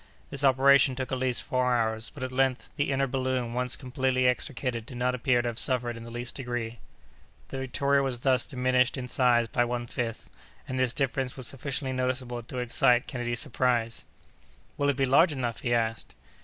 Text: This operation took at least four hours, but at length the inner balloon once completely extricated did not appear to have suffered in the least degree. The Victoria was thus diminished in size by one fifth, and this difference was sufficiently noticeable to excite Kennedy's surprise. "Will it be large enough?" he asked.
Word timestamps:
This 0.31 0.43
operation 0.43 0.95
took 0.95 1.11
at 1.11 1.19
least 1.19 1.43
four 1.43 1.75
hours, 1.75 2.09
but 2.11 2.23
at 2.23 2.31
length 2.31 2.71
the 2.75 2.89
inner 2.91 3.05
balloon 3.05 3.53
once 3.53 3.75
completely 3.75 4.25
extricated 4.27 4.87
did 4.87 4.97
not 4.97 5.13
appear 5.13 5.39
to 5.43 5.49
have 5.49 5.59
suffered 5.59 5.95
in 5.95 6.03
the 6.05 6.09
least 6.09 6.33
degree. 6.33 6.79
The 7.49 7.59
Victoria 7.59 8.01
was 8.01 8.21
thus 8.21 8.43
diminished 8.43 8.97
in 8.97 9.07
size 9.07 9.47
by 9.47 9.63
one 9.63 9.85
fifth, 9.85 10.31
and 10.67 10.79
this 10.79 10.91
difference 10.91 11.37
was 11.37 11.45
sufficiently 11.45 11.93
noticeable 11.93 12.41
to 12.41 12.57
excite 12.57 13.05
Kennedy's 13.05 13.41
surprise. 13.41 14.05
"Will 14.75 14.89
it 14.89 14.97
be 14.97 15.05
large 15.05 15.33
enough?" 15.33 15.59
he 15.61 15.71
asked. 15.71 16.15